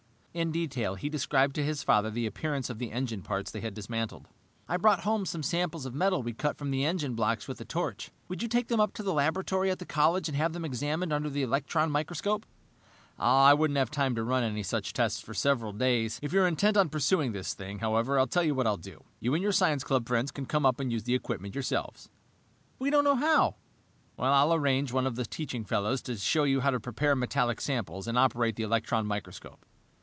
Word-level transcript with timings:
In 0.33 0.53
detail, 0.53 0.95
he 0.95 1.09
described 1.09 1.55
to 1.55 1.63
his 1.65 1.83
father 1.83 2.09
the 2.09 2.25
appearance 2.25 2.69
of 2.69 2.79
the 2.79 2.89
engine 2.93 3.21
parts 3.21 3.51
they 3.51 3.59
had 3.59 3.73
dismantled. 3.73 4.29
"I 4.65 4.77
brought 4.77 5.01
home 5.01 5.25
some 5.25 5.43
samples 5.43 5.85
of 5.85 5.93
metal 5.93 6.23
we 6.23 6.31
cut 6.31 6.57
from 6.57 6.71
the 6.71 6.85
engine 6.85 7.15
blocks 7.15 7.49
with 7.49 7.59
a 7.59 7.65
torch. 7.65 8.11
Would 8.29 8.41
you 8.41 8.47
take 8.47 8.69
them 8.69 8.79
up 8.79 8.93
to 8.93 9.03
the 9.03 9.11
laboratory 9.11 9.69
at 9.69 9.79
the 9.79 9.85
college 9.85 10.29
and 10.29 10.37
have 10.37 10.53
them 10.53 10.63
examined 10.63 11.11
under 11.11 11.29
the 11.29 11.41
electron 11.41 11.91
microscope?" 11.91 12.45
"I 13.19 13.53
wouldn't 13.53 13.75
have 13.77 13.91
time 13.91 14.15
to 14.15 14.23
run 14.23 14.41
any 14.45 14.63
such 14.63 14.93
tests 14.93 15.19
for 15.19 15.33
several 15.33 15.73
days. 15.73 16.17
If 16.23 16.31
you 16.31 16.39
are 16.43 16.47
intent 16.47 16.77
on 16.77 16.87
pursuing 16.87 17.33
this 17.33 17.53
thing, 17.53 17.79
however, 17.79 18.17
I'll 18.17 18.25
tell 18.25 18.43
you 18.43 18.55
what 18.55 18.65
I'll 18.67 18.77
do. 18.77 19.03
You 19.19 19.33
and 19.33 19.43
your 19.43 19.51
science 19.51 19.83
club 19.83 20.07
friends 20.07 20.31
can 20.31 20.45
come 20.45 20.65
up 20.65 20.79
and 20.79 20.93
use 20.93 21.03
the 21.03 21.13
equipment 21.13 21.55
yourselves." 21.55 22.07
"We 22.79 22.89
don't 22.89 23.03
know 23.03 23.15
how!" 23.17 23.55
"I'll 24.17 24.53
arrange 24.53 24.91
for 24.91 24.95
one 24.95 25.07
of 25.07 25.15
the 25.17 25.25
teaching 25.25 25.65
fellows 25.65 26.01
to 26.03 26.15
show 26.15 26.45
you 26.45 26.61
how 26.61 26.69
to 26.71 26.79
prepare 26.79 27.17
metallic 27.17 27.59
samples 27.59 28.07
and 28.07 28.17
operate 28.17 28.55
the 28.55 28.63
electron 28.63 29.05
microscope." 29.05 29.65